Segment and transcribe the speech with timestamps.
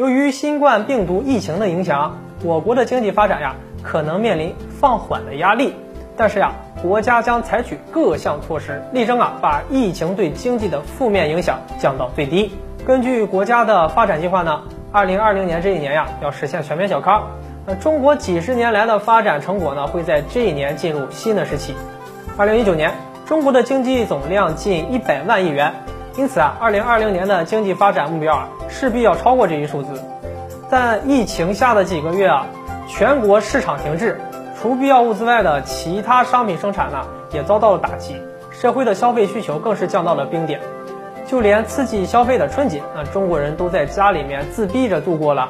[0.00, 5.74] 由于新冠病毒疫情的影响，我国的经济发展呀可能面临放缓的压力。
[6.16, 12.50] 但是呀，国家将采取各项措施，力争啊把疫情对经济的负面影响降到最低。
[12.86, 17.32] 根据国家的发展计划呢，二零二零年这一年呀要实现全面小康。
[17.66, 21.74] 那中国几十年来的发展成果呢，会在这一年进入新的时期。
[22.38, 22.94] 二零一九年，
[23.26, 25.74] 中国的经济总量近一百万亿元，
[26.16, 30.00] 因此啊，二零二零年的经济发展目标啊，势必要超过这一数字。
[30.70, 32.46] 在疫情下的几个月啊，
[32.88, 34.20] 全国市场停滞。
[34.60, 38.20] 除必要物资外的其他商品生产呢，也遭到了打击，
[38.50, 40.60] 社会的消费需求更是降到了冰点，
[41.26, 45.48] 就连刺激消费的春节，那中国人都在家里面自闭着度过了。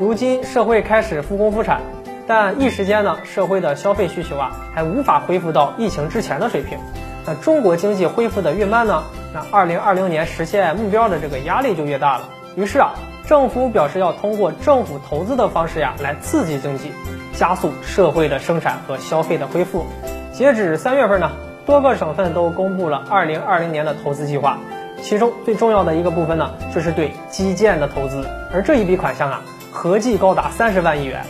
[0.00, 1.82] 如今社会开始复工复产，
[2.26, 6.80] 但一时间呢，社会的消费需求啊，还无法恢复到疫情之前的水平。
[7.24, 12.24] 那中国经济恢复的越慢呢，那二零二零年实现目标的这个压力就越大了。
[12.54, 12.92] 于是啊，
[13.26, 16.92] 政府表示要通过政府投资的方式呀，来刺激经济。
[17.34, 19.86] 加速社会的生产和消费的恢复。
[20.32, 21.30] 截止三月份呢，
[21.64, 24.58] 多个省份都公布了二零二零年的投资计划，
[25.00, 28.28] 其中最重要的一个部分呢，就是对基建的投资。
[28.52, 31.24] 而这一笔款项啊，合计高达三十万亿元。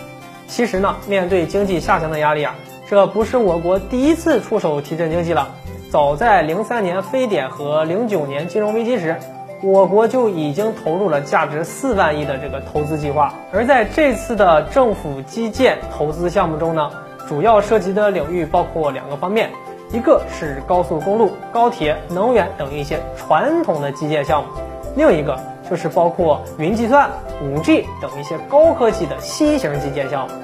[0.48, 2.56] 其实呢，面对经济下行的压力啊，
[2.90, 5.54] 这不是我国第一次出手提振经济了。
[5.88, 9.16] 早在零三年非典和零九年金融危机时。
[9.62, 16.90] 我国就已经投入了价值四万亿的这个投资计划，而在这次的政府基建投资项目中呢，
[17.28, 19.50] 主要涉及的领域包括两个方面，
[19.92, 24.48] 一个是高速公路、高铁、能源等一些传统的基建项目，
[24.96, 25.38] 另一个
[25.70, 27.08] 就是包括云计算、
[27.40, 30.34] 五 G 等一些高科技的新型基建项目。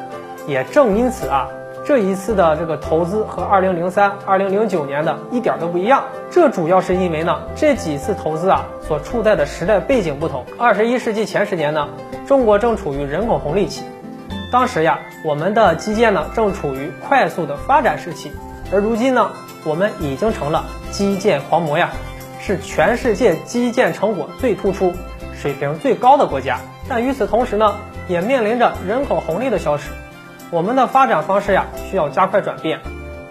[0.46, 1.48] 也正因此啊。
[1.88, 10.44] 这一次的这个投资和二零零三、二零零九年的一点都不一样，这主要是因为呢，这几次投资啊所处在的时代背景不同。
[10.58, 11.88] 二十一世纪前十年呢，
[12.26, 13.84] 中国正处于人口红利期，
[14.52, 18.32] 当时呀，我们的基建呢正处于快速的发展时期，
[18.70, 19.30] 而如今呢，
[19.64, 21.88] 我们已经成了基建狂魔呀，
[22.38, 24.92] 是全世界基建成果最突出、
[25.34, 26.58] 水平最高的国家。
[26.86, 27.76] 但与此同时呢，
[28.08, 29.88] 也面临着人口红利的消失。
[30.50, 32.80] 我们的发展方式呀，需要加快转变，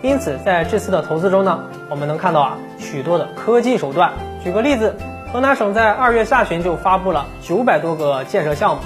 [0.04, 4.12] 因此在这次的投资中呢，我们能看到啊许多的科技手段。
[4.44, 4.96] 举个例子，
[5.34, 8.82] 河南省在二月下旬就发布了九百多个建设项目，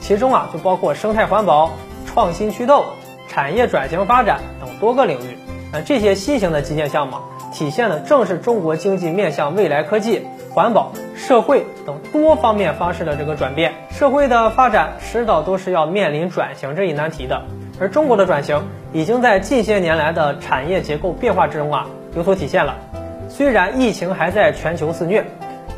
[0.00, 1.72] 其中啊就包括生态环保、
[2.06, 2.86] 创新驱动、
[3.28, 5.36] 产业转型发展等多个领域。
[5.70, 7.18] 那这些新型的基建项目，
[7.52, 13.74] 体现的正是中国经济面向未来科技、环保、社会等多方面方式的这个转变。
[13.90, 17.42] 社会的发展迟早都是要面临转型这一难题的。
[17.80, 18.62] 而中国的转型
[18.92, 22.76] 已经在近些年来的产业结构变化之中啊有所体现了。
[23.28, 25.24] 虽然疫情还在全球肆虐，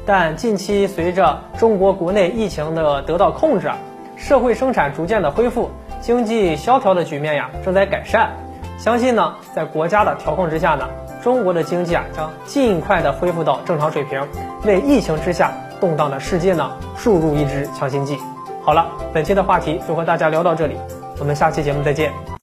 [0.04, 3.70] 但近期随着中国国内疫情的得到控制，
[4.16, 5.70] 社会生产逐渐的恢复，
[6.00, 8.30] 经济萧条的局面呀正在改善。
[8.78, 10.86] 相信呢，在国家的调控之下呢，
[11.22, 14.20] 中国的经济啊将尽快的恢复到正常水平，
[14.66, 18.18] 为疫情之下动荡的世界呢注入一支强心剂。
[18.62, 20.76] 好了，本期的话题就和大家聊到这里。
[21.18, 22.25] 我们下期节目再见。